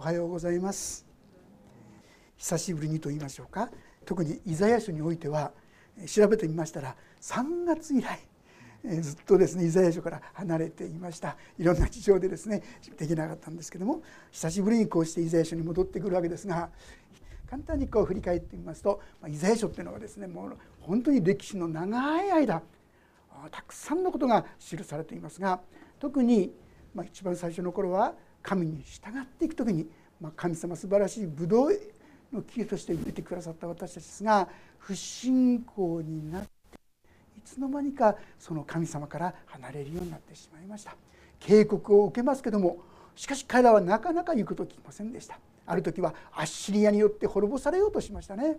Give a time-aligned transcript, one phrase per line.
[0.00, 1.04] おはようございます。
[2.38, 3.70] 久しぶりにと言いましょうか。
[4.06, 5.52] 特にイザヤ書においては
[6.06, 8.18] 調べてみましたら3月以来
[9.02, 11.36] ずっとですねイザヤ書から離れていました。
[11.58, 12.62] いろんな事情でですね
[12.96, 14.00] できなかったんですけども
[14.30, 16.70] 久しぶりにこうしてイザヤ書に戻ってくるわけですが
[17.50, 22.62] 簡単にこう振り返ってみますとイザヤ書っていうのはですねもう本当に歴史の長い間
[23.50, 25.60] たくさんのことが記されていますが
[25.98, 26.54] 特に
[26.94, 29.88] ま一番最初の頃は神に従っていく時に、
[30.20, 31.80] ま神様素晴らしいブドウ
[32.32, 34.48] の木として植えてくださった私たちですが
[34.78, 36.48] 不信仰になって
[37.36, 40.94] いつの間にかその神様から離れるようになってしまいました。
[41.38, 42.78] 警告を受けますけども
[43.16, 45.38] しかし彼らはなかなか言うことを聞きませんでした。
[45.66, 48.58] ある時はアッシリアによって滅ぼされようとしましたね。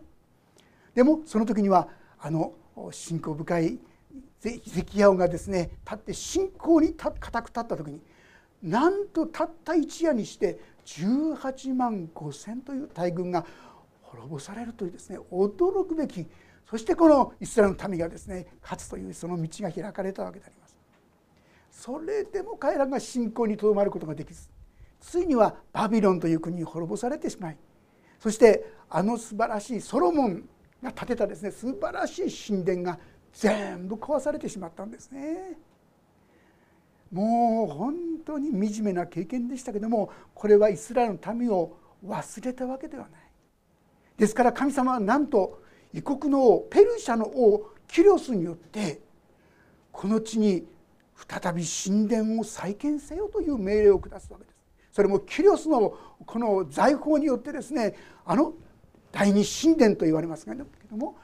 [0.95, 1.88] でもその時には
[2.20, 2.53] あの
[2.91, 3.80] 信仰深い
[4.39, 8.02] ゼキヤオがですね立って信仰に固く立った時に
[8.64, 13.46] なんとたった一夜にして18万5,000という大軍が
[14.02, 16.28] 滅ぼされるというですね驚くべき
[16.70, 20.78] そしてこのイスラエルの民がですね勝つというその道が開かれたわけであります。
[21.72, 24.50] それでも彼らが信仰にとどまることができず
[25.00, 27.58] ついにはバビロンという国に滅ぼされてしまい
[28.20, 30.44] そしてあの素晴らしいソロモン
[30.84, 33.00] が建てたですね素晴らしい神殿が
[33.34, 35.58] 全部壊されてしまったんですね。
[37.12, 37.95] もう本
[38.26, 43.22] 当に惨めな経験でしたけどもこれはイスラエルの民を忘れたわけではない。
[44.18, 45.62] ですから神様はなんと
[45.94, 49.02] 異国の王ペルシャの王キュリオスによって
[49.92, 50.66] この地に
[51.16, 54.56] 再び神殿を再建せよという命令を下すわけです。
[54.94, 58.53] それもキュリオスのこの財宝によってですねあの
[59.12, 60.66] 第二神殿と言われますけど
[60.98, 61.18] も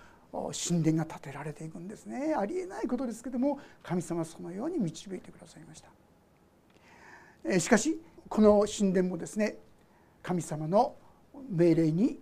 [0.54, 2.36] 神殿が建てられていくんですね。
[2.38, 5.82] ありえないことですけども神様はそのように導いてくださいまし
[7.44, 7.60] た。
[7.60, 9.58] しかしこの神殿もですね
[10.22, 10.96] 神様の
[11.50, 12.20] 命令に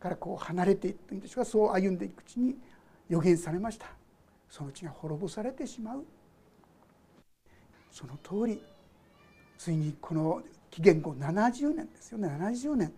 [0.00, 1.50] からこう離れていったんでしょうか。
[1.50, 2.56] そう歩んでいくうちに
[3.08, 3.86] 予言されました。
[4.48, 6.04] その地が滅ぼされてしまう。
[7.90, 8.62] その通り
[9.58, 12.18] ついにこの紀元後70年ですよ。
[12.18, 12.92] ね70年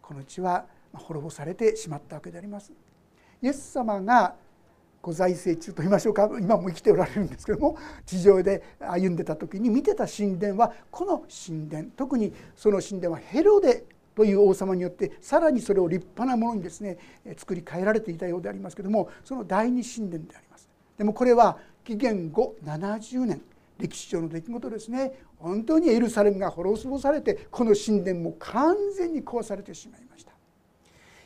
[0.00, 2.72] この地は滅ぼされてしまったわけであります。
[3.42, 4.34] イエス様が
[5.00, 6.28] ご在生中と言いましょうか。
[6.40, 11.84] 今も生きておられるんですけども地上で歩んでた時に見てた神殿はこの神殿。
[11.96, 13.84] 特にその神殿はヘロデ
[14.14, 16.98] という王様によってさらにそれを立派なものにですね
[17.36, 20.68] 作り変えられていたようでありますけどもその第二神殿であります。
[20.96, 23.40] でもこれは紀元後70年
[23.78, 25.12] 歴史上の出来事ですね。
[25.38, 30.32] 本当にエルサレムが滅ぼされてこの神殿も完全に壊されてしまいました。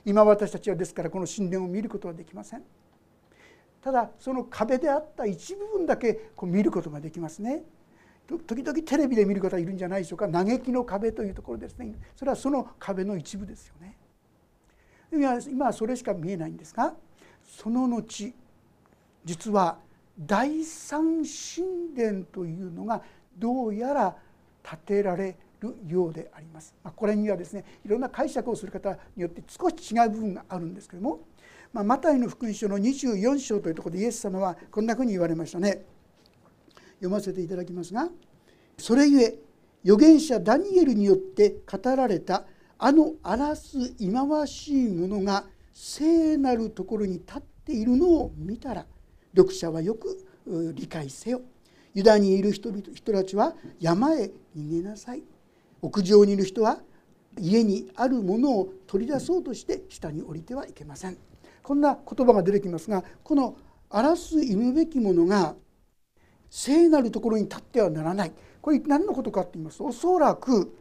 [0.04, 2.62] 今私たちはですからこの神殿を見ることはできません。
[3.80, 7.62] ただその壁であった一部分だけこう見ることができますね。
[8.28, 10.28] 時々テレビで見る方いるんじゃないでしょうか。
[10.28, 11.94] 嘆きの壁というところですね。
[12.16, 13.96] それはその壁の一部ですよね。
[15.12, 16.94] 今はそれしか見えないんですが
[17.42, 18.32] その後
[19.24, 19.78] 実は
[20.18, 23.02] 第三神殿というのが
[23.36, 24.16] どうやら
[24.62, 26.74] 建てられるようであります。
[26.82, 31.20] まあ、これにはですねいろんな解釈をする方によって少し違う部分があるんですけども、
[31.72, 35.84] まあ、マタイの福音書の24章というところでイエス様はこんなふうに言われましたね。
[36.96, 38.08] 読ませていただきますが
[38.78, 39.38] 「それゆえ
[39.84, 42.44] 預言者ダニエルによって語られた
[42.78, 48.86] あの荒らす忌まわしいものが聖なるところに立っているのを見たら
[49.36, 50.26] 読者はよく
[50.74, 51.42] 理解せよ」
[51.94, 55.22] ユダにいる人々人たちは山へ逃げなさい
[55.82, 56.78] 屋上にいる人は
[57.38, 61.18] 家にあるものを取り出そうとして下に降りてはいけません。
[61.62, 63.56] こんな言葉が出てきますがこの
[63.90, 65.54] 荒らす忌むべきものが
[66.50, 68.32] 聖なるところに立ってはならない。
[68.60, 70.76] これ何のことかと言いますとおそらく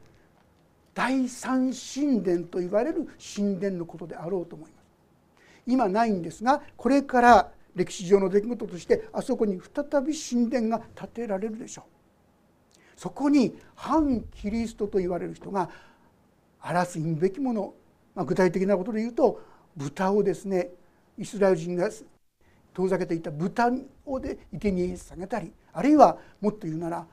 [0.94, 4.82] 第三神殿と言われる神殿のことであろうと思います。
[5.66, 12.01] 今ないんですがこれから歴史上の出来事としてあそこに再び神殿が建てられるでしょう。
[13.02, 15.72] そこに反キリストと言われる人が
[16.60, 17.74] 荒らすべきもの、
[18.14, 19.42] まあ、具体的なことで言うと
[19.76, 20.70] 豚をですね
[21.18, 21.90] イスラエル人が
[22.76, 23.72] 遠ざけていた豚
[24.06, 27.08] をで生贄に下げたりあるいはもっと言うなら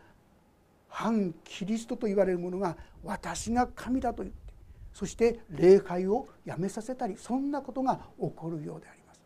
[0.90, 4.52] 反キリストと言われるものが私が神だと言って
[4.92, 9.20] そして礼拝をやめさせたりそんなことが起こるようであります。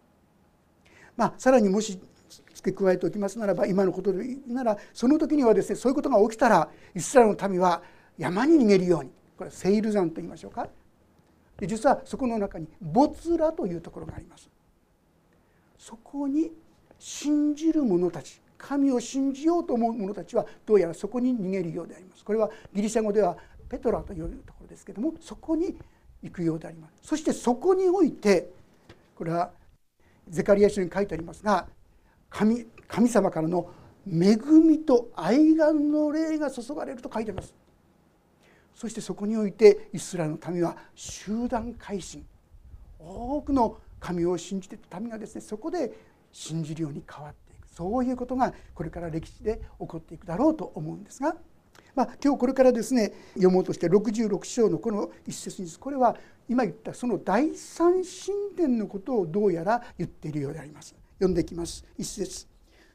[1.16, 2.00] まあ、さらにもし
[2.62, 7.82] 付け加えておきますならば今のことでならその時にはですねそういうことが起きたらイスラエルの民は
[8.16, 10.68] 山に逃げるようにこれはセイル山と言いましょうか。
[11.58, 14.48] で実はそこの中にボツラというところがあります。
[15.78, 16.52] そこに
[16.98, 22.24] 信じる者たち神を信じようと思う者たちはどうやらそこに逃げるようであります。
[22.24, 23.36] これはギリシャ語では
[23.68, 25.76] ペトラというところですけどもそこに
[26.22, 26.94] 行くようであります。
[27.02, 28.50] そしてそこにおいて
[29.16, 29.50] これは
[30.28, 31.66] ゼカリア書に書いてありますが
[32.32, 33.70] 神神様からの
[34.06, 37.54] 恵みと愛願の霊が注がれると書いてます。
[38.74, 42.26] そしてそこにおいてイスラエルの民は集団改心。
[42.98, 45.92] 多くの神を信じていた民がですねそこで
[46.32, 47.68] 信じるように変わっていく。
[47.68, 51.36] そういうことがこれから歴史で起こっていくだろうと思うんですが、
[51.94, 56.16] まあ、今日これからですね読もうとして66章のこの一節にこれは
[56.48, 61.01] 今言ったその第三神殿のことをどうやら言っているようであります。
[61.22, 61.84] 読んでいきます。
[61.96, 62.48] 一節。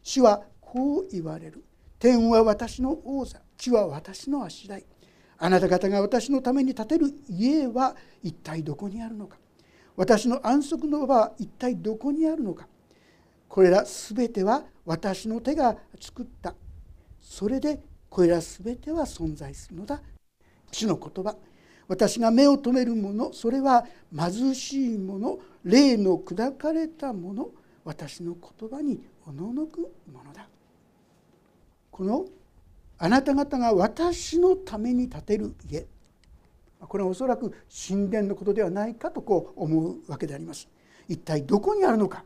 [0.03, 1.63] 主はこう言われる。
[1.97, 3.39] 天は私の王座。
[3.57, 4.85] 地は私の足台。
[5.37, 9.37] あなた方が私のために建てる家は一体どこにあるのか。
[9.95, 12.67] 私の安息の場は一体どこにあるのか。
[13.47, 16.53] これら全ては私の手が作った。
[17.21, 20.01] それでこれら全ては存在するのだ。
[20.69, 21.37] 主の言葉。
[21.87, 23.31] 私が目を留めるもの。
[23.31, 25.39] それは貧しいもの。
[25.63, 27.51] 霊の砕かれたもの。
[27.87, 29.79] 私の言葉におののく
[30.11, 30.49] ものだ。
[31.89, 32.25] この
[32.97, 35.87] あなた方が私のために建てる家。
[36.81, 37.53] これはおそらく
[37.87, 40.67] 神殿のことではないかとこう思うわけであります。
[41.07, 42.25] 一体どこにあるのか。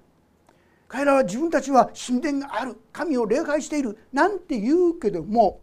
[0.88, 2.76] 彼らは自分たちは神殿がある。
[2.92, 4.00] 神を礼拝している。
[4.12, 5.62] なんて言うけども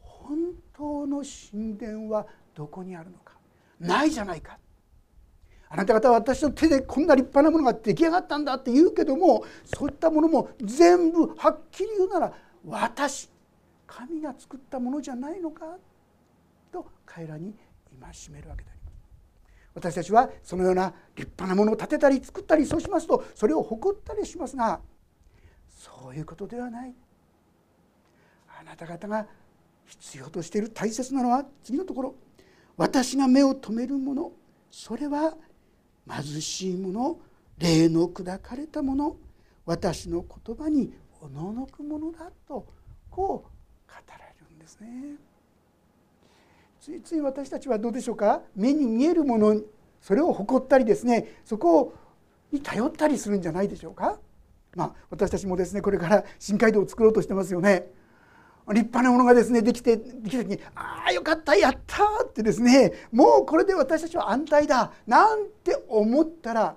[0.00, 0.38] 本
[0.76, 3.34] 当の神殿はどこにあるのか。
[3.78, 4.58] ないじゃないか。
[5.72, 12.32] あなた方は私の手でこんな立派なものが出来上がったんだって言うけどもそういったものも全部はっきり言うなら
[12.66, 13.30] 私
[13.86, 15.64] 神が作ったものじゃないのか
[16.70, 17.54] と彼らに
[17.98, 18.96] 戒めるわけであります。
[19.74, 24.78] 私たちはそのような立派なものを建てたり作ったりそうしますとそれを誇ったりしますが
[25.70, 26.94] そういうことではない。
[28.60, 29.26] あなた方が
[29.86, 32.14] 必要としている大切なのは次のところ。
[32.76, 34.32] 私が目を留めるもの。
[34.70, 35.34] それは
[36.08, 37.18] 貧しいもの
[37.58, 39.16] 霊の砕かれたもの
[39.64, 42.66] 私の言葉におののくものだと
[43.10, 45.16] こう語られるんですね。
[46.80, 48.42] ついつい私たちはどうでしょうか？
[48.56, 49.60] 目に見えるもの
[50.00, 51.94] それを誇ったりですねそこ
[52.50, 54.18] に頼ったりするんじゃないでしょうか？
[54.74, 57.86] まあ、私たちもですねこれから新街道を作ろうとしてますよね。
[58.68, 66.76] 立派なものがですねできてできた時に「ああよかったやった!」ってですねもうこれで私たちは安泰だなんて思ったら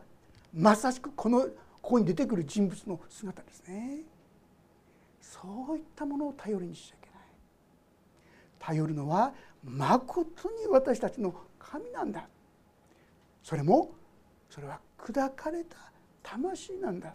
[0.53, 1.49] まさしくこのこ
[1.91, 3.99] こに出てくる人物の姿ですね。
[5.21, 9.31] そういったものを頼りにしちゃいけない頼るのは
[9.63, 12.27] まことに私たちの神なんだ
[13.43, 13.91] それも
[14.49, 15.77] それは砕かれた
[16.23, 17.13] 魂なんだ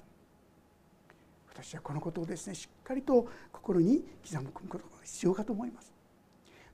[1.53, 5.93] 私はこのことをですねしっかりと心に刻むことが必要かと思います。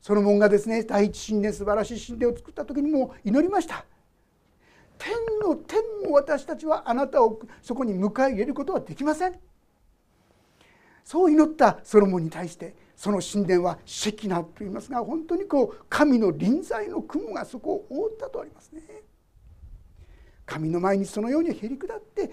[0.01, 3.85] ソロモンがですね第一神殿素晴らしい神殿を作った時にも祈りました。
[4.99, 5.13] 天
[5.43, 9.39] の天も私たちはあなたをそこに迎え入れることはできません。
[11.05, 18.83] そう祈ったソロモンに対してその神殿はシェキナといいますが本当にこう神の臨在の雲がそこを覆ったとありますね。
[20.45, 22.31] 神の前にそのようにへり下って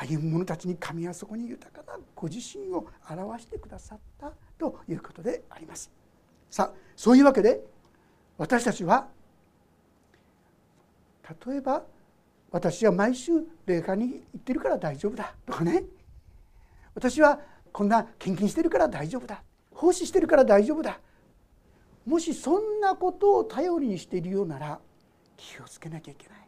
[0.00, 5.90] 歩む者たちに神はそこに豊かなご自身を表してくださったということであります。
[6.48, 7.60] さあそういうわけで
[8.38, 9.08] 私たちは
[11.46, 11.82] 例えば
[12.50, 13.32] 私は毎週
[13.66, 15.82] 霊界に行ってるから大丈夫だとかね。
[16.94, 17.40] 私は
[17.72, 21.00] こんな献金してるから大丈夫だ奉仕してるから大丈夫だ。
[22.06, 24.78] もしそんなことを頼りにしているようなら
[25.36, 26.38] 気をつけなきゃいけない。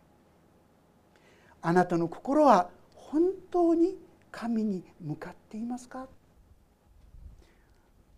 [1.62, 2.71] あなたの心は
[3.12, 3.99] 本当に
[4.31, 6.07] 神に向かっていますか？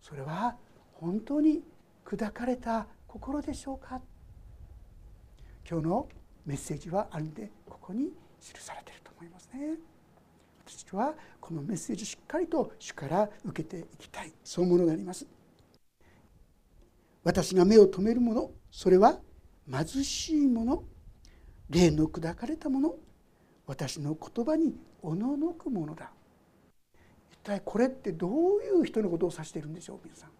[0.03, 0.57] それは
[0.93, 1.63] 本当に
[2.05, 4.03] 砕かれた心でしょうか？
[5.69, 6.09] 今日の
[6.45, 9.79] メッセージはあるんでここに記されていると思いますね。
[10.67, 14.33] 私たちはこのメッセージをしっかりと主から受けていきたい。
[14.45, 15.27] そういうものであります。
[17.25, 19.21] 私が目を留めるものそれは
[19.71, 20.85] 貧しいもの
[21.71, 22.95] 霊の砕かれたもの
[23.67, 26.11] 私の言葉におののくものだ。
[27.31, 30.31] 一体これってどういう人のことを指しているんでしょう皆さん。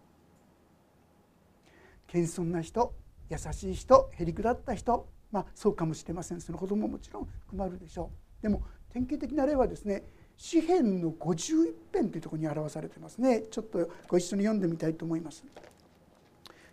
[2.07, 2.93] 謙遜な人
[3.29, 5.07] 優しい人へりくだった人。
[5.31, 6.41] まあそうかもしれません。
[6.41, 8.43] そのことももちろん含まるでしょう。
[8.43, 10.03] でも典型的な例はですね
[10.37, 13.43] 詩篇の51編というところに表されてますね。
[13.49, 15.43] ちょっとご一緒に読んでみたいと思います。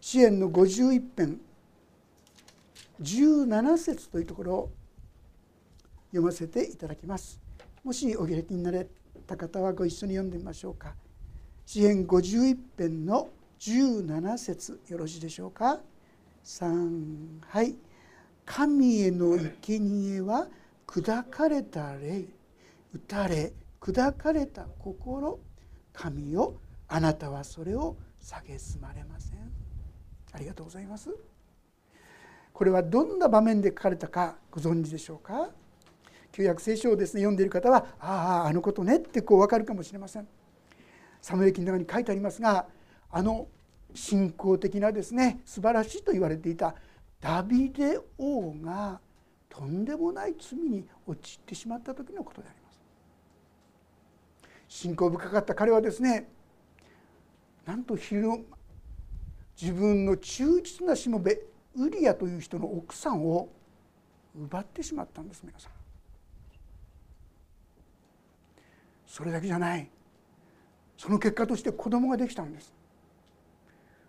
[0.01, 1.41] 詩篇の51編
[3.01, 4.71] 17節というところを
[6.11, 7.41] 読ませていただきます。
[7.83, 8.87] もしお開きになれ
[9.27, 10.95] た方はご一緒に読んでみましょうか。
[11.65, 15.81] 詩篇51編の17節よろしいでしょうか。
[16.45, 17.77] 3はい
[18.45, 20.49] 「神への生贄は
[20.87, 22.25] 砕かれた霊。
[22.93, 25.39] 打たれ砕かれた心。
[25.93, 26.55] 神よ
[26.89, 29.53] あなたはそれを蔑まれません」
[30.33, 31.15] ありがとうございます。
[32.53, 35.51] これはどんな場面で書かれたかご存知でしょうか。
[36.33, 40.29] 旧約聖書をですね読んでいる方はあああのことねってこう分かるかもしれません。
[41.21, 42.67] サムエ記の中に書いてありますが
[43.11, 43.49] あの
[43.95, 46.75] 信仰的なですね素晴らしいと言われていた
[47.21, 49.01] ダビデ王が
[49.49, 52.81] とんでもない罪に陥ってしまった時のことであります。
[54.69, 56.29] 信仰深かった彼はですね
[57.67, 58.31] なんと昼
[59.61, 61.41] 自分の忠実なしもべ
[61.77, 63.49] ウリアという人の奥さんを
[64.35, 65.80] 奪ってしまったんです皆さん。
[69.11, 69.91] それだけじゃない。
[70.97, 72.73] その結果として子供ができたんです。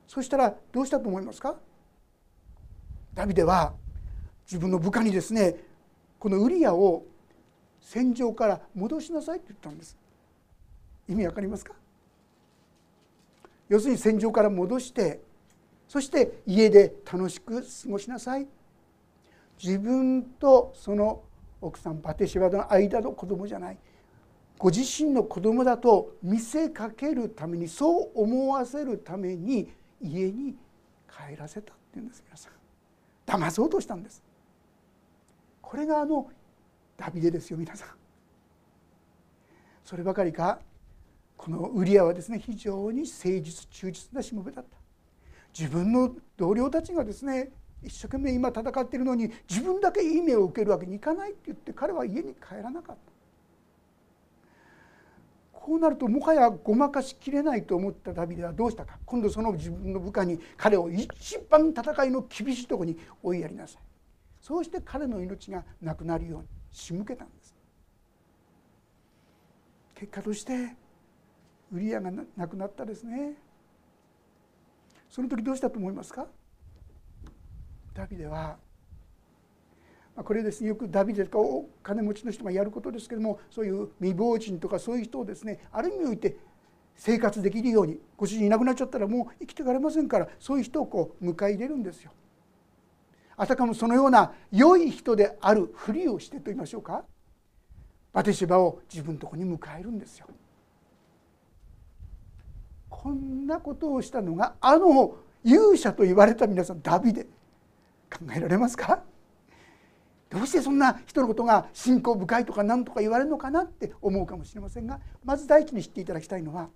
[0.08, 1.56] そしたらどうしたと思いますか？
[3.16, 3.74] ダビデは
[4.46, 5.56] 自分の部下にですね
[6.20, 7.04] このウリアを
[7.80, 9.98] 戦場から戻しなさいって言ったんです。
[11.10, 11.74] 意味わかりますか？
[13.68, 15.20] 要するに戦場から戻して
[15.88, 18.48] そして家で楽しく過ごしなさい。
[19.62, 21.24] 自分とその
[21.60, 23.80] 奥さんバテシバの間の子供じゃない。
[24.62, 29.68] ご自身の子供だと見せかけるためにそう思わせるために
[30.00, 30.54] 家に
[31.10, 32.54] 帰らせたっていうんです皆さん。
[33.26, 34.22] 騙そうとしたんです。
[35.64, 36.30] これがあの
[36.96, 37.88] ダビデですよ皆さん。
[39.84, 40.60] そればかりか
[41.38, 44.78] このウリアはですね非常に誠実忠実なしもべだった。
[45.60, 47.50] 自分の同僚たちがですね
[47.82, 53.11] 一生懸命今戦っているのに自分だけいい目を受けるわけにいかないって言って彼は家に帰らなかった。
[55.64, 58.98] こうなるともはやごまかしきれないと思ったダビデはどうしたか。
[59.06, 63.82] 今度その自分の部下に彼を一番戦いの厳しいところに追いやりなさい。
[64.42, 67.54] そうして彼の命がなくなるように仕向けたんです。
[69.94, 70.76] 結果として
[71.72, 73.36] ウリアが亡くなったですね。
[75.12, 76.26] その時どうしたと思いますか？
[77.94, 78.58] ダビデは
[80.16, 86.38] これですよくダビデとかお金持ちの人がやることですけどもそういう未亡人とかそういう人をですねある意味において
[86.96, 92.12] 生活できるようにご主人いなくなっちゃったらもう生きていかれませんからそういう人をこう迎え入れるんですよ。
[93.38, 97.04] あたかもそのような良い人であるふりをしてと言いましょうか
[98.14, 100.28] バテシバを自分のとこに迎えるんですよ。
[102.90, 109.02] こんなことをしたのがあの勇者と言われた皆さんダビデ考えられますか？
[110.32, 116.70] どうしてそんな人のことが信仰深いとか何とか言われるのかなって思うかもしれませんがまず第一に知っていただきたいのは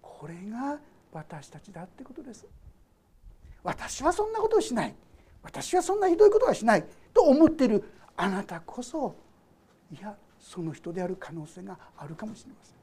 [0.00, 0.78] これが
[1.12, 2.46] 私たちだってことです。
[3.62, 4.94] 私はそんなことをしない
[5.42, 7.84] 私はそんなひどいことはしないと思っている
[8.16, 9.16] あなたこそ
[9.92, 12.76] いやその人である可能性があるかもしれません。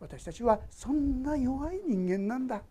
[0.00, 2.62] 私たちはそんな弱い人間なんだ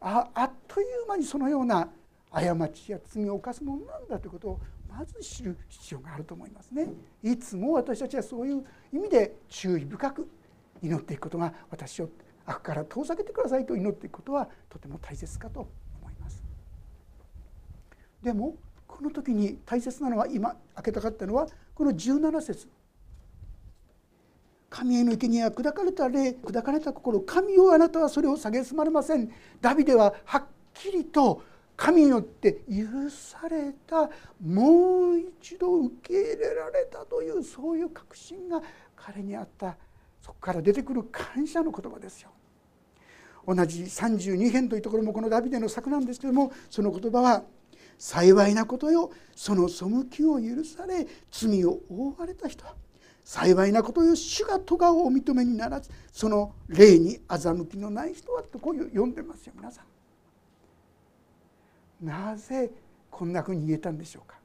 [0.00, 1.88] ああっという間にそのような
[2.30, 6.88] 過ちや罪を犯すものなんだということをまず知る必要があると思いますね。
[7.22, 10.28] いつも私たちはそういう意味で注意深く
[10.82, 12.08] 祈っていくことが私を
[12.46, 15.68] 悪から遠ざけてくださいと祈っていくことはとても大切かと
[16.00, 16.42] 思います。
[18.22, 18.56] でも
[18.86, 22.68] この時に大切なのは今開けたかったのはこの17節
[24.68, 29.30] 神への生贄は砕かれた霊砕かれた心神をあなたはそれを蔑まれません
[29.60, 30.44] ダビデははっ
[30.74, 31.42] きりと
[31.80, 34.10] 神によって許された
[34.44, 38.60] もう一度受け入れられたというそういう確信が
[38.94, 39.78] 彼にあった。
[40.20, 42.28] そこから出てくる感謝の言葉ですよ。
[43.46, 47.44] 同じ32編というところもこのダビデの作なんですけどもその言葉は
[47.96, 49.10] 「幸いなことよ。
[49.34, 52.66] その背きを許され罪を覆われた人。
[52.66, 52.74] は
[53.24, 54.14] 幸いなことよ。
[54.16, 59.54] 主が咎をお認めにならずその霊に欺きのない人はとこういう読んでますよ。
[59.56, 59.99] 皆さん。
[62.00, 62.70] なぜ
[63.10, 64.36] こんなふうに言えたんでしょうか？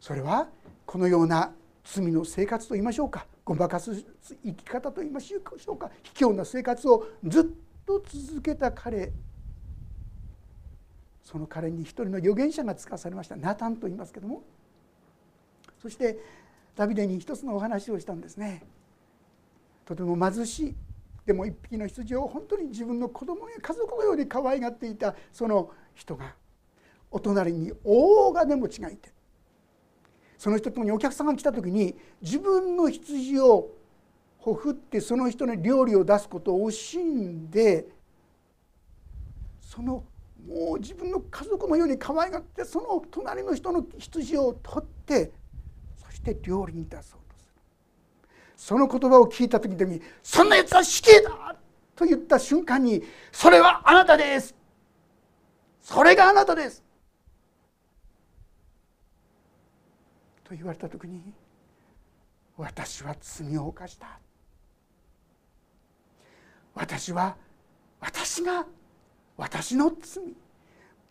[0.00, 0.48] それは
[0.84, 1.52] このような
[1.84, 3.26] 罪の生活といいましょうか？
[3.44, 4.04] ごまかす
[4.44, 5.90] 生き方といいましょうか？
[6.02, 7.44] 卑怯な生活をずっ
[7.84, 9.12] と続けた彼。
[11.22, 13.36] その彼に一人の預言者がつかされました。
[13.36, 14.42] ナタンと言いますけども。
[15.82, 16.18] そして
[16.74, 18.62] ダビデに一つのお話をしたんですね。
[19.84, 20.74] とても貧しい
[21.26, 26.34] でも一匹の羊を本当に自分の子供や家族のように可愛がっていたその人が
[27.10, 29.10] お隣に大金持ちがいて
[30.38, 33.70] その人ともにお客さんが来た時に自分の羊を
[34.38, 37.86] ほふってその人に料理を出すことを惜しんで
[39.60, 40.04] その
[40.46, 45.32] もう自分の家族のように可愛がってその隣の人の羊を取って
[45.96, 47.25] そして料理に出そう。
[48.56, 51.54] その言葉を聞いた時に「そんなやつは死刑だ!」
[51.94, 54.54] と言った瞬間に「それはあなたです!」
[55.80, 56.82] それがあなたです
[60.42, 61.22] と言われた時に
[62.56, 64.18] 私は罪を犯した
[66.74, 67.36] 私は
[68.00, 68.66] 私が
[69.36, 70.24] 私の罪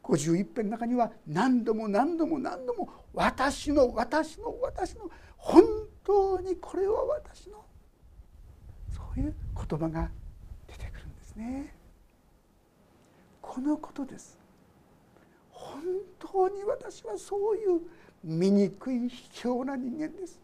[0.04, 5.64] 51編の中には何度も何度も何度も私の私の私の本
[6.06, 7.66] 当にこれは私の
[8.90, 10.10] そういう言葉が
[10.68, 11.76] 出てくるんですね。
[13.42, 14.38] このことです。
[15.50, 15.82] 本
[16.20, 17.82] 当に私はそういう
[18.24, 20.40] 醜い卑怯な人間です。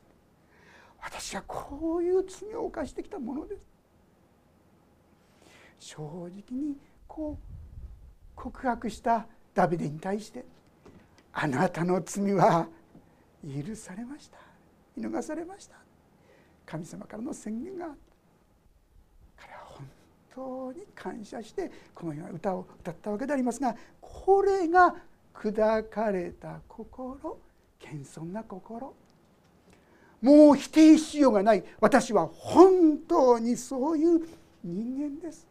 [1.02, 3.66] 私はこういう罪を犯してきたものです。
[5.80, 6.78] 正直に
[7.08, 7.44] こう
[8.36, 10.46] 告白したダビデに対して
[11.34, 12.68] 「あなたの罪は
[13.44, 14.51] 許されました。
[14.96, 15.76] 見逃されました」
[16.66, 17.92] 神様からの宣言があっ
[19.38, 19.46] た。
[19.46, 19.88] 彼は本
[20.34, 24.96] 当に感謝してこのような歌を歌ったわけでありますがこれが
[25.34, 27.40] 砕かれた心
[27.80, 28.94] 謙遜な心。
[30.22, 31.64] もう否定しようがない。
[31.80, 34.28] 私は本当にそういう
[34.64, 35.48] 人間です。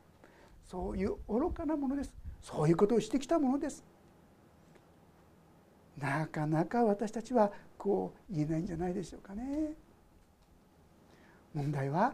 [0.69, 2.15] そういう愚かなものです。
[2.41, 3.85] そういうことをしてきたものです。
[5.99, 9.73] なかなか私たちはこう言えないんじゃないでしょうかね。
[11.55, 12.13] 問題は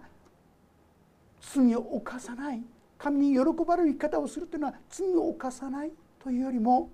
[1.40, 2.62] 罪を犯さない。
[2.96, 5.92] 神に喜ばれる生き方をするというのは罪を犯さない
[6.22, 6.90] というよりも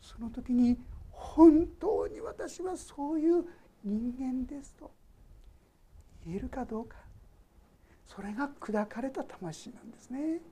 [0.00, 0.78] その時に
[1.10, 3.44] 本当に私はそういう
[3.82, 4.92] 人間ですと
[6.24, 6.98] 言えるかどうか。
[8.06, 10.42] それが砕かれた魂なんですね。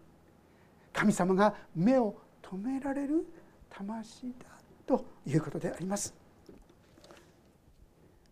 [0.94, 3.26] 神様が目を止められる
[3.68, 4.46] 魂だ
[4.86, 6.23] ということであります。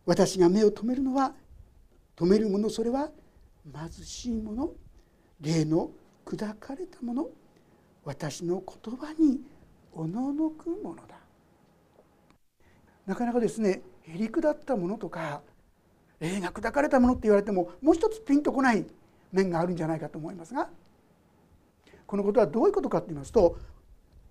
[0.05, 1.35] 私が目を留めるのは
[2.17, 3.11] 止めるものそれは
[3.73, 4.73] 貧しいもの
[5.41, 5.91] 霊の
[6.27, 7.29] 砕かれたもの
[8.05, 9.41] 私の言葉に
[9.93, 11.17] おののくものだ。
[13.07, 15.43] なかなかですねへりくだったものとか
[16.21, 18.87] 霊が砕かれたものって言われてももう一つピンとこない
[19.33, 20.69] 面があるんじゃないかと思いますが
[22.07, 23.57] このことはどういうことかと言いますと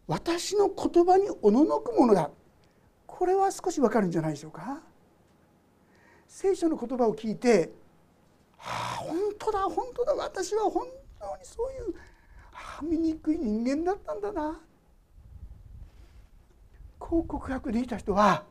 [0.08, 2.32] 私の言葉におののくものだ。
[3.06, 4.82] これは少しわかるんじゃないでしょうか。
[6.32, 7.74] 聖書の言葉を聞いて
[8.58, 10.88] 「ああ本当だ本当だ私は本
[11.20, 11.94] 当にそういう
[12.82, 14.62] 醜い人間だったんだな」
[16.98, 18.46] こう告白できた人は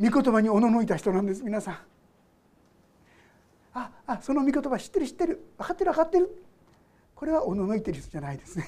[0.00, 1.78] 御言葉におののいた人なんです皆さん
[3.74, 5.44] ああその御言葉知ってる知ってる。
[5.58, 6.42] 分かってる分かってる。
[7.14, 8.66] これはおののいてる人じゃないですね。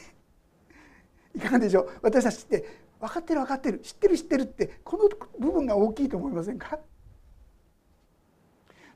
[1.34, 1.90] いかがでしょう。
[2.02, 2.66] 私たちって
[3.00, 3.78] 分かってる分かってる。
[3.78, 6.78] 知ってる知ってるってこの部分が大きいと思いませんか？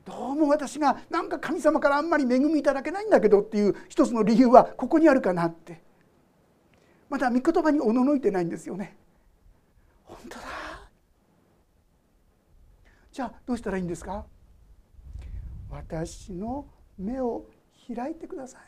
[0.05, 5.81] どうも私がなんか神様からあんまり恵みいただけないんだけどっていう一つの理由はここにあるかなって。
[7.09, 8.97] まだ御言葉におののいてないんですよね。
[10.05, 10.45] 本当だ。
[13.11, 14.25] じゃあどうしたらいいんですか？
[15.69, 16.65] 私の
[16.97, 17.45] 目を
[17.93, 18.61] 開いてください。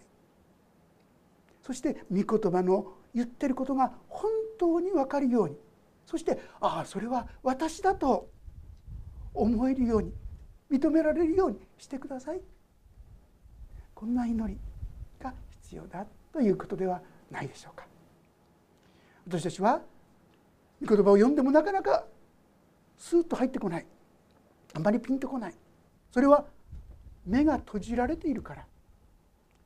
[1.61, 5.57] そして御言葉の言ってることが本当に分かるように。
[6.05, 8.29] そしてああそれは私だと
[9.33, 10.13] 思えるように。
[10.73, 12.41] 認められるようにしてください。
[13.93, 14.59] こんな祈り
[15.21, 15.31] が
[15.61, 17.85] 必要だということではないでしょうか。
[19.27, 19.81] 私たちは
[20.81, 22.05] 御言葉を読んでもなかなか
[22.97, 23.85] スーッと入ってこない。
[24.73, 25.53] あまりピンとこない。
[26.11, 26.45] それは
[27.27, 28.65] 目が閉じられているから。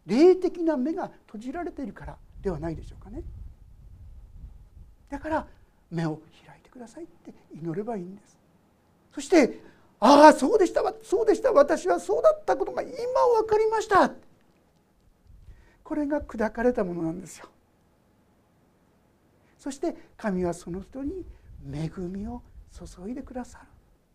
[0.06, 3.24] 霊的な目が閉じられているからではないでしょうかね。
[5.10, 5.48] だから
[5.89, 8.38] 目を開いてくださいって祈ればいいんです。
[9.13, 9.60] そして
[9.99, 10.81] ああそうでした。
[11.03, 11.51] そうでした。
[11.51, 14.12] 私はそうだったことが今分かりました。
[15.83, 17.47] これが砕かれたものなんですよ。
[19.57, 21.25] そして神はその人に
[21.73, 23.65] 恵みを注いでくださる。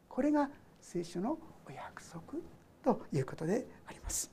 [0.09, 2.39] これが聖書のお約束
[2.85, 4.31] ということであります。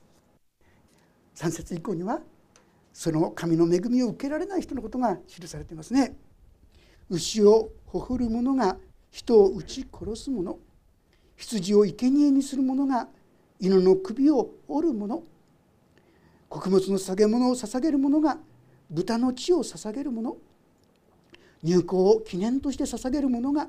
[1.34, 2.20] 3節以降には
[2.92, 6.16] その神の恵みを受けられない人のことが記されていますね。
[7.08, 8.76] 牛をほふる者が
[9.10, 10.58] 人を撃ち殺す者。
[11.40, 13.08] 羊を生贄にする者が
[13.58, 15.22] 犬の首を折る者。
[16.50, 18.38] 穀物の捧げ物を捧げる者が
[18.90, 20.36] 豚の血を捧げる者。
[21.62, 23.68] 入香を記念として捧げる者が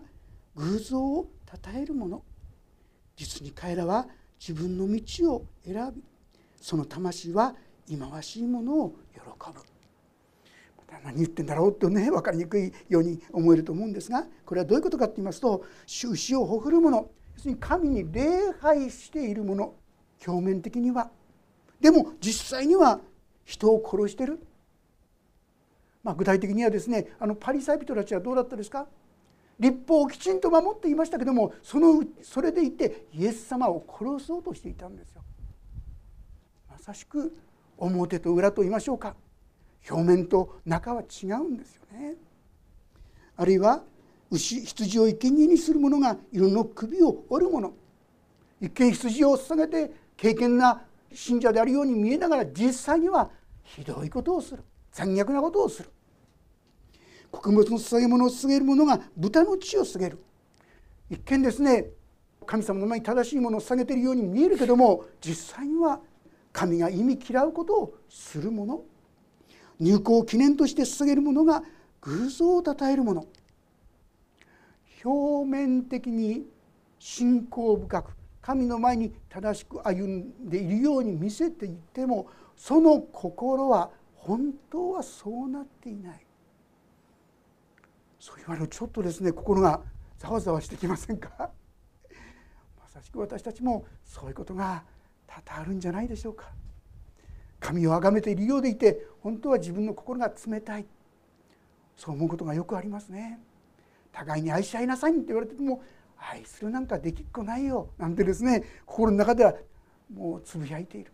[0.55, 2.21] 偶像をたたえる者。
[3.15, 4.07] 実に彼らは
[4.39, 6.03] 自分の道を選び
[6.59, 7.55] その魂は
[7.87, 9.19] 忌まわしいものを喜
[9.53, 9.61] ぶ。
[11.05, 19.73] 何言ってんだろうとね分かりにくいように思えると思うんですがこれはどういうことかと言いますと牛をほふるもの要するに神に礼拝しているもの
[20.25, 21.09] 表面的には
[21.79, 22.99] でも実際には
[23.43, 24.39] 人を殺してる、
[26.03, 28.85] まあ、具体的にはですねあのパリサイ人たちはどうだったですか？
[29.59, 35.23] 立法をきちんと守っていましたけどもそのそれでいてイエス様を殺そうとしていたんですよ。
[36.69, 37.35] まさしく
[37.77, 39.15] 表と裏と言いましょうか
[39.89, 42.15] 表面と中は違うんですよね。
[43.35, 43.83] あるいは
[44.31, 47.73] 牛羊を生贄にする者が色の首を折る者。
[48.61, 53.29] 一見羊を捧げて敬虔な信者であるように見えながら実際には
[53.63, 54.63] ひどいことをする。
[54.93, 55.89] 残虐なことをする。
[57.29, 60.19] 穀物の捧げ物を捧げる者が豚の血を捧げる。
[61.09, 61.87] 一見ですね
[62.45, 65.99] 神様の前に正しいものを捧げているように見えるけども実際には
[66.53, 68.81] 神が意味嫌うことをする者。
[69.79, 71.63] 入港を記念として捧げる者が
[72.01, 73.25] 偶像をたたえる者。
[75.03, 76.45] 表面的に
[76.99, 78.11] 信仰深く
[78.41, 86.25] 神の前に正しく歩んでいるように見せていてもその心は本当はそうなっていない。
[88.19, 89.81] そう言われるとちょっとですね心が
[90.19, 91.29] ざわざわしてきませんか？
[92.79, 94.83] まさしく私たちもそういうことが
[95.25, 96.51] 多々あるんじゃないでしょうか。
[97.59, 100.85] 神を崇めているようでいて本当は自分の心が冷たい。
[101.95, 103.39] そう思うことがよくありますね。
[104.11, 105.81] 互いに愛し合いなさいって言われても
[106.17, 109.55] 愛するなんかできっこないよなんてですね心の中では
[110.13, 111.11] もうつぶやいている。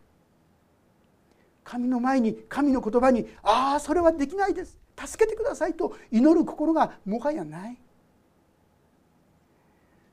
[1.63, 4.79] 神の前に神の言葉に「ああそれはできないです。
[4.97, 7.77] 助けてくださいと祈る心がもはやない。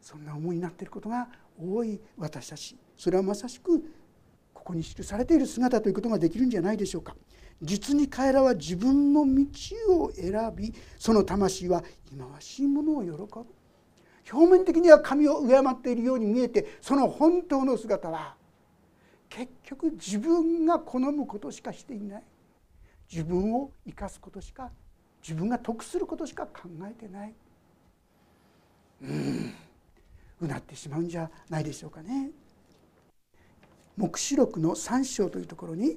[0.01, 2.77] そんな思いになっていることが多い私たち。
[2.97, 3.81] それはまさしく
[4.53, 7.17] ここに記されている姿ということができるんじゃないでしょうか。
[7.63, 13.45] 実に彼らは自分の道を選びその魂は忌まわしいものを喜ぶ。
[14.33, 18.35] 表面的には神を敬っているように見えてその本当の姿は
[19.29, 22.23] 結局自分が好むことしかしていない。
[23.11, 24.71] 自分を生かすことしか
[25.23, 27.35] 自分が得することしか考えてない。
[29.03, 29.55] うん。
[30.41, 32.31] うなってしまうんじゃないでしょうかね。
[33.97, 35.97] 黙示録の3章というところに、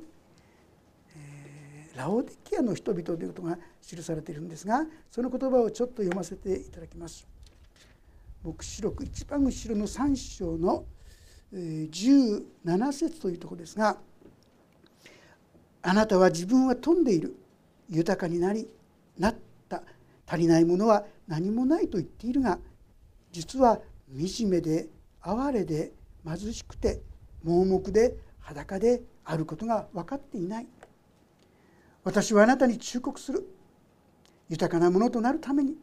[1.98, 7.28] ラオデキアの人々ということが記されているんですがその言葉をちょっと読ませていただきます。
[8.44, 10.86] 黙示録一番後ろの3章の
[11.52, 13.98] 17節というところですが
[15.82, 17.36] あなたは自分は富んでいる。
[17.90, 18.70] 豊かになり
[19.18, 19.36] なっ
[19.68, 19.82] た。
[20.30, 22.60] 足りないものは何もないと言っているが
[23.32, 23.80] 実は
[24.12, 24.90] 惨めで
[25.22, 25.94] 哀れで
[26.26, 27.02] 貧しくて
[27.44, 30.68] 盲目で裸であることが分かっていない。
[32.08, 33.46] 私はあなたに忠告する。
[34.48, 35.76] 豊かなものとなるために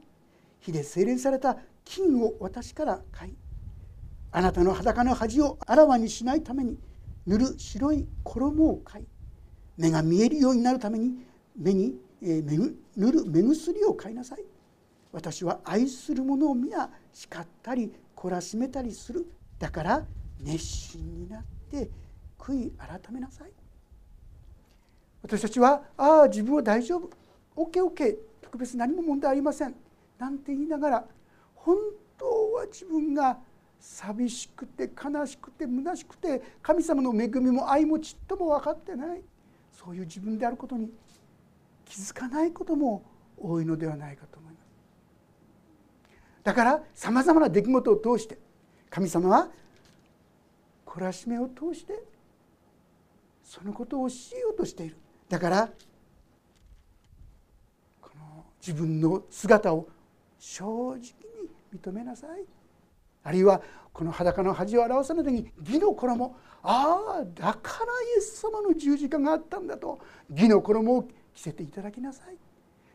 [0.58, 3.34] 火で精錬された金を私から買い
[4.32, 6.78] あなたの裸の恥をあらわにしないために
[7.26, 9.04] 塗る白い衣を買い
[9.76, 11.12] 目が見えるようになるために
[11.58, 14.44] 目に、えー、塗る目薬を買いなさい。
[15.12, 19.26] 私は愛する者を皆叱ったり懲らしめたりする。
[19.58, 20.06] だから
[20.40, 21.90] 熱心になって
[22.38, 23.63] 悔い改めなさい。
[25.24, 27.08] 私たちは「ああ自分は大丈夫。
[27.56, 29.74] OKOK 特別何も問題ありません」
[30.20, 31.06] なんて言いながら
[31.54, 31.78] 本
[32.18, 33.38] 当は自分が
[33.80, 39.22] 寂しくて悲しくて虚しくて神様の恵みも愛もちっとも分かってない。
[39.72, 40.92] そういう自分であることに
[41.87, 43.02] 気づかないことも
[43.37, 44.66] 多いのではないかと思います。
[46.42, 48.38] だからさまざまな出来事を通して
[48.90, 49.50] 神様は
[50.84, 52.04] 懲らしめを通して
[53.42, 54.96] そのことを教えようとしている。
[55.35, 55.68] だから
[58.01, 59.88] この自分の姿を
[60.38, 61.01] 正直に
[61.77, 62.44] 認めなさい。
[63.25, 63.61] あるいは
[63.92, 69.99] この裸の恥を表さないために義の衣ああだからイエス様の十字架があったんだと。
[70.31, 72.37] 義の衣を着せていただきなさい。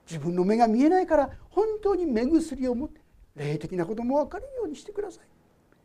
[0.10, 3.02] 自分の目が見えないから本当に目薬を持って
[3.36, 5.26] 霊的なことも分かるようにしてください。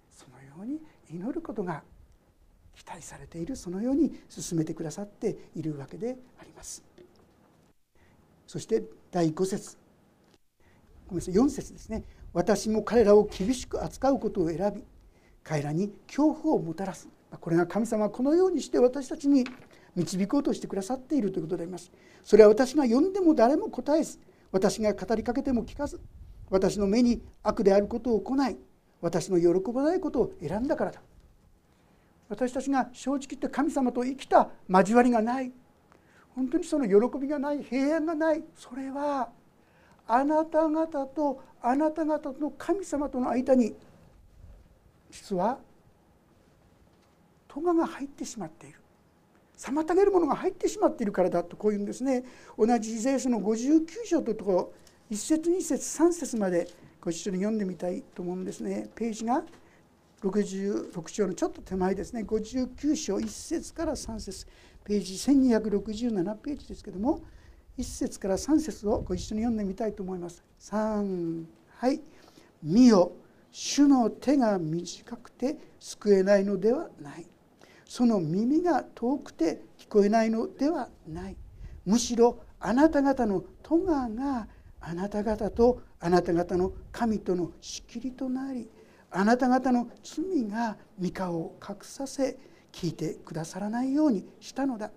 [0.09, 1.83] そのように祈ることが
[2.74, 6.82] 期待されているそのように進めてくださっているわけであります。
[8.46, 9.76] そして第5節。
[11.06, 11.34] ごめんなさい。
[11.34, 12.04] 4節ですね。
[12.32, 14.82] 私も彼らを厳しく扱うことを選び
[15.42, 17.08] 彼らに恐怖をもたらす。
[17.40, 19.44] これが神様はこのようにして私たちに
[19.96, 21.90] 導こうとしてくださっているということであります。
[22.22, 24.18] それは私が呼んでも誰も答えず
[24.50, 26.00] 私が語りかけても聞かず
[26.50, 28.56] 私の目に悪であることを行い
[29.00, 31.02] 私の喜ばないことを選んだからだ。
[32.28, 35.52] 私たちが正直言って神様と生きた交わりがない。
[36.34, 38.42] 本当にその喜びがない平安がない。
[38.56, 39.28] それは
[40.06, 43.74] あなた方とあなた方の神様との間に
[45.10, 45.58] 実は
[47.48, 48.80] 咎が入ってしまっている。
[49.56, 52.24] 妨げるものが入ってしまっているからだとこういうんですね。
[52.58, 54.72] 同じイザヤ書の59章というところ
[55.10, 56.68] 1節2節3節まで
[57.00, 58.90] ご一緒に読んでみたいと思うんですね。
[58.94, 59.44] ページが
[60.28, 62.22] 66章のちょっと手前ですね。
[62.22, 64.46] 59章1節から3節。
[64.84, 67.22] ページ1267ページですけども
[67.78, 70.44] 1節から3節をご一緒に読んでみたいと思います。
[70.60, 72.00] 3はい
[72.62, 73.12] 「見よ。
[73.50, 77.26] 主の手が短くて救えないのではない」
[77.87, 81.37] その耳が遠くて聞こえないのではない。
[81.84, 84.48] むしろあなた方の戸がが
[84.80, 88.68] あなた方とあなた方の神との仕切りとなり
[89.16, 92.37] あなた方の罪が御顔を隠させ
[92.72, 94.90] 聞いてくださらないようにしたのだ。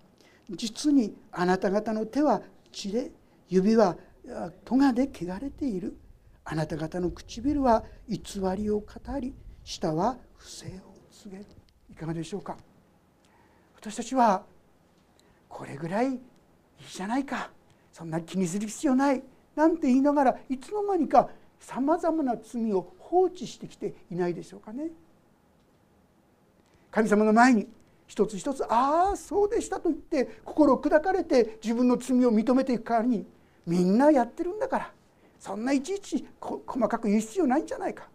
[0.49, 3.12] 実にあなた方の手は血で
[3.47, 3.95] 指は
[4.65, 5.95] 咎で汚れている。
[6.43, 11.45] あなた方の唇は偽りを語り舌は不正を告げる。
[11.91, 12.58] いかがでしょうか。
[13.75, 14.43] 私たちは
[15.47, 16.19] これぐらいいい
[16.91, 17.51] じゃないか。
[17.91, 19.21] そんな気にする必要ない。
[19.56, 24.91] なんて言いながらいつの間にかさまざまな罪を放置してきていないでしょうかね。
[26.91, 27.67] 神様の前に
[28.06, 33.26] 一つ一つ「ああそうでした」と言って心砕かれて自分の罪を認めていく代わりに
[33.65, 34.93] みんなやってるんだから
[35.39, 38.10] そんないちいち細かく言う必要ないんじゃないか。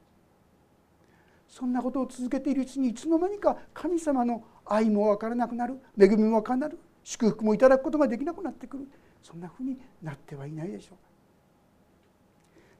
[1.49, 8.89] そんなことを続けているうちにいつの間にか神様の愛も分からなくなる恵みも分からなくなる祝福もいただくことができなくなってくる。
[9.23, 10.97] そんなふうになってはいないでしょう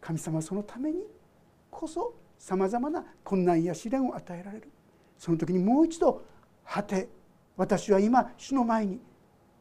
[0.01, 1.07] 神様はそのために
[1.73, 4.71] こそさまざまな困難や試練を与えられる。
[5.19, 6.23] その時にもう一度
[6.65, 7.09] 果て
[7.57, 9.01] 私は今主の前に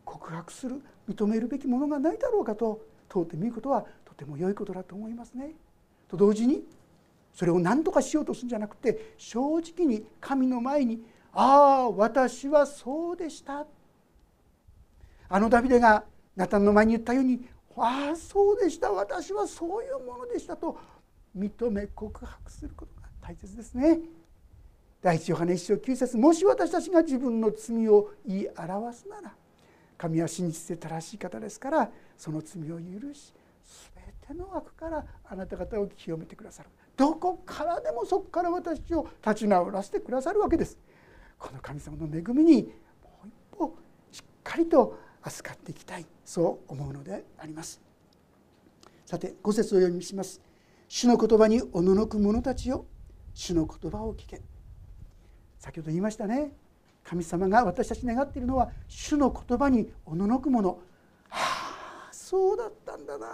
[0.03, 5.53] 告白する認めるべきものがないだろうかと問うてみることはとても良いことだと思いますね。
[6.07, 6.63] と同時に
[7.33, 13.65] それを何とかしようとするんじゃなくて正直に神の前に「ああ私はそうでした」
[15.29, 16.03] あのダビデが
[16.35, 17.47] ナタンの前に言ったように
[17.77, 18.91] 「ああそうでした。
[18.91, 20.77] 私はそういうものでした」と
[21.37, 23.99] 認め告白することが大切ですね。
[25.01, 29.33] 第一ヨハネ一章9節もし私たちが自分の罪を言い表すなら
[29.97, 33.33] 神は真実で正しい方ですからその罪を許し
[33.95, 36.69] 全ての悪からあなた方を清めてくださる。
[36.95, 40.77] どこからでもそこから私を立ち直らせてくださるわけです。
[41.39, 43.75] この神様の恵みにもう一歩
[44.11, 47.81] しっかりと預かっていきたいそう思うのであります。
[49.05, 50.50] さて5節を読みします。
[50.93, 52.85] 主の言葉におののく者たちよ。
[53.33, 54.41] 主の言葉を聞け。
[55.57, 56.51] 先ほど言いましたね。
[57.05, 60.79] 神様が私たち願っているのは主の言葉におののくもの
[61.29, 63.25] はあそうだったんだな。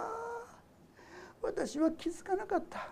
[1.42, 2.90] 私は気づかなかった。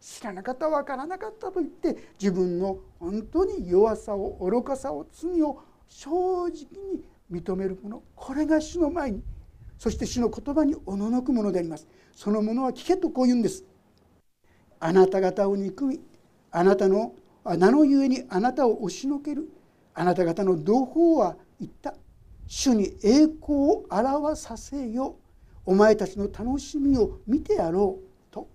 [0.00, 9.24] 知らなかった分からなかったと言って自分の本当に弱さを愚かさを罪を正直に認めるものこれが主の前に。
[9.78, 11.88] そして主の言葉におののくものであります。
[12.12, 13.64] そのものは聞けとこう言うんです。
[14.80, 16.00] あなた方を憎み
[16.50, 19.48] あなたの名のゆえにあなたを押しのける
[19.94, 21.94] あなた方の同胞は言った。
[22.46, 25.16] 主に栄光を表させよ
[25.64, 28.32] お前たちの楽しみを見てやろう。
[28.32, 28.48] と。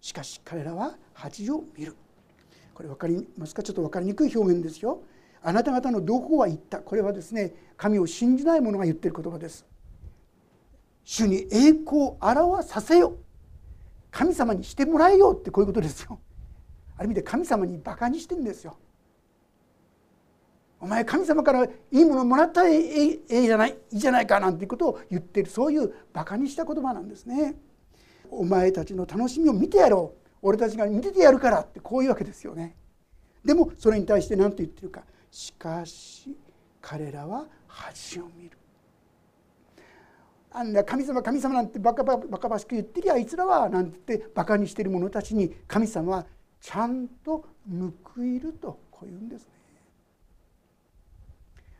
[0.00, 1.96] しかし彼らは恥を見る。
[2.74, 3.62] これ分かりますか？
[3.62, 5.02] ちょっと分かりにくい表現ですよ。
[5.42, 6.78] あなた方の同胞は言った。
[6.78, 9.66] これはですね神を信じない者が言っている言葉です。
[11.04, 13.16] 主に栄光を表させよ
[14.12, 16.20] 神様にしてもらえよってこういうことですよ
[16.96, 18.76] ある意味で神様にバカにしてるんですよ。
[20.78, 27.54] お前神様からいいものもらったらえええじゃないいいじゃないかなんていうことを言ってるそういうバカにした言葉なんですね。
[28.30, 32.76] お前たちの楽しみを見てやろう俺たちが見ててやるからってこういうわけですよね。
[33.44, 36.36] でもそれに対して何と言ってるかしかし
[36.80, 38.58] 彼らは恥を見る。
[40.54, 46.26] あんな神様神様なんてバカバカバしく言ってりゃあいつらはなんて言ってバカにしてる者たちに神様は
[46.60, 47.44] ちゃんと
[48.14, 49.48] 報いるとこう言うんですね。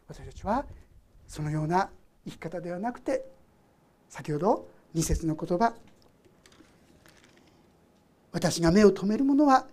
[0.09, 0.65] 私たちは
[1.27, 1.91] そのような
[2.25, 3.25] 生き方ではなくて
[4.09, 5.75] 先ほど二節の言葉
[8.33, 9.67] 私が目を留めるものは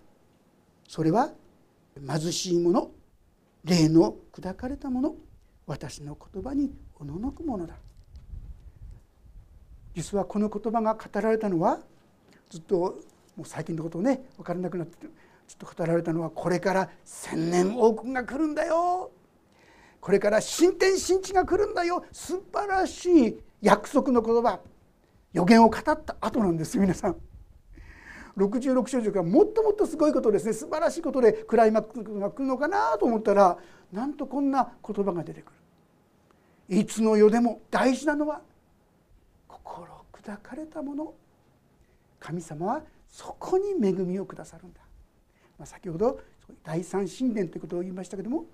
[0.88, 1.30] それは
[2.06, 2.90] 貧しい者
[3.64, 5.14] 霊の砕かれた者
[5.66, 7.74] 私の言葉におののくものだ。
[9.94, 11.80] 実はこの言葉が語られたのは
[12.48, 12.76] ずっと
[13.36, 15.08] もう最近のことをね分からなくなってちょ
[15.66, 19.10] っと語られたのはこれから千年王国が来るんだよ
[20.00, 24.60] これから新天新地が来るんだよ素晴らしい約束の言葉
[25.32, 27.16] 予言を語った後なんです皆さん。
[28.36, 33.58] 66章からもっともっとすごいことですね素晴らしいことでクライマックスが来るのかなと思ったら
[33.92, 35.52] なんとこんな言葉が出てく
[36.68, 36.78] る。
[36.78, 38.40] いつの世でも大事なのは
[39.62, 41.14] 心砕かれたもの。
[42.18, 44.80] 神様はそこに恵みをくださるんだ、
[45.58, 46.20] まあ、先ほど
[46.62, 48.44] 第三神殿ということを言いましたけども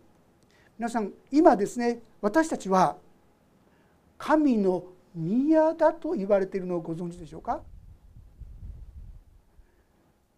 [0.79, 2.97] 皆さん今ですね私たちは
[4.16, 7.61] 神の宮だと言われているのをご存知でしょうか？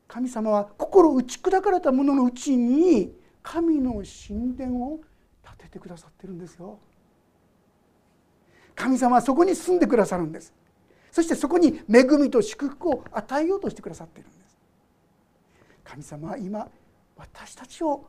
[0.08, 5.00] 神様は心打ち砕かれた者のうちに神の神殿を
[5.42, 6.78] 建ててくださってるんですよ。
[8.74, 10.54] 神様はそこに住んでくださるんです。
[11.18, 14.56] そしてそこに恵みと祝福を与えようとしてくださっているんです。
[15.82, 16.68] 神様は今
[17.16, 18.06] 私たちを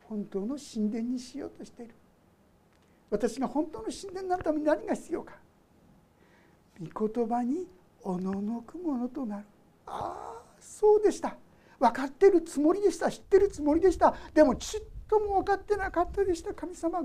[0.00, 1.94] 本当の神殿にしようとしている。
[3.08, 5.34] 私が本当の神殿になるために何が必要か。
[6.92, 7.68] 御言葉に
[8.02, 9.44] おののくものとなる。
[9.86, 11.36] ああそうでした。
[11.78, 13.12] 分かってるつもりでした。
[13.12, 14.12] 知ってるつもりでした。
[14.34, 16.52] でもちっとも分かってなかったでした。
[16.52, 17.02] 神様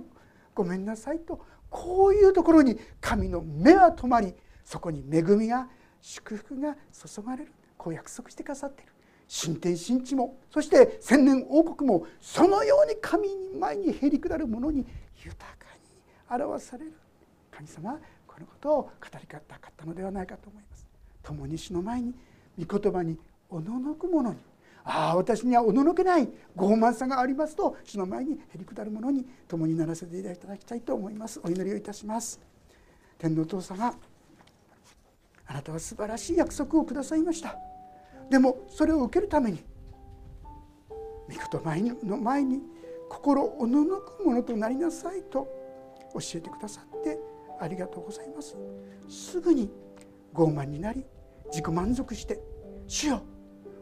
[0.56, 1.46] ごめんなさいと。
[1.74, 5.68] こういうところに神の目は止まりそこに恵みが
[6.00, 7.52] 祝福が注がれる。
[7.76, 8.94] こう約束してくださっている。
[9.28, 14.86] 新天新地もそして千年王国もそのように神に前にへり下るものに
[15.26, 15.66] 豊か
[16.38, 16.94] に表される。
[17.50, 20.86] 神様はこのことを語りたかったのではないかと思います。
[21.24, 22.14] 共に主の前に
[22.64, 23.18] 御言葉に
[23.50, 24.38] おののくものに
[24.86, 31.40] ああ私にはおののけない傲慢さがありますと主の前にへりくだるものに共にならせていただきたいと思います。
[31.44, 32.40] お祈りをいたします。
[33.18, 33.96] 天皇父様
[35.46, 37.58] あなたは素晴らしい約束をくださいました。
[38.30, 39.64] でもそれを受けるために
[40.90, 42.62] 御言葉の前に
[43.10, 45.48] 心おののくものとなりなさいと
[46.14, 47.18] 教えてくださって
[47.60, 48.56] ありがとうございます。
[49.08, 49.70] すぐに
[50.34, 51.06] 傲慢になり
[51.52, 52.40] 自己満足して
[52.88, 53.22] 主よ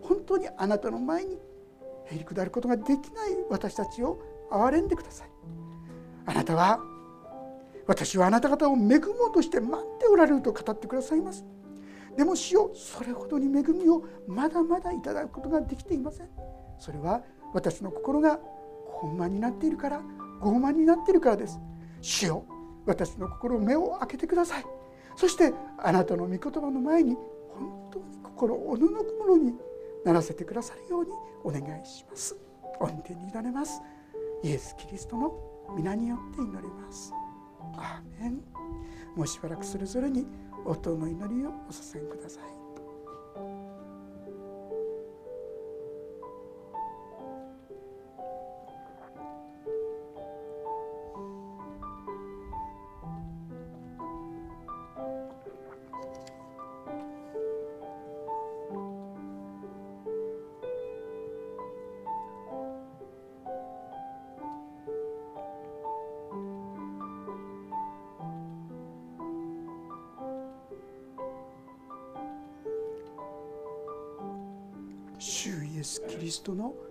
[0.01, 1.37] 本当にあなたの前に
[2.05, 2.99] へり下ることができない
[3.49, 4.19] 私たちを
[4.51, 5.29] 憐れんでください。
[6.25, 6.79] あなたは
[7.87, 8.87] 私はあなた方を恵も
[9.29, 11.45] うとして待っておられると語ってくださいます。
[12.15, 16.29] でも主よそれほどに恵みをまだまだいただくことができていません。
[16.77, 18.39] それは私の心が
[19.01, 20.01] 傲慢になっているから
[20.41, 21.59] 傲慢になっているからです。
[22.01, 22.45] 主よ
[22.85, 24.65] 私の心目を開けてください。
[25.15, 29.53] そしてあなたの御言葉の前に本当に心をおののくものに
[30.05, 31.11] ならせてくださるように
[31.43, 32.35] お願いします。
[32.79, 33.81] 御手に委ねます。
[34.43, 35.33] イエス・キリストの
[35.75, 37.13] 皆によって祈ります。
[37.77, 38.41] アーメン。
[39.15, 40.25] もうしばらくそれぞれに
[40.65, 42.60] 音の祈りをお捧げください。
[76.41, 76.90] イエ